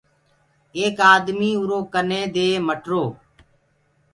[0.77, 3.03] ايڪ آدميٚ اُرو ڪني دي مٽرو۔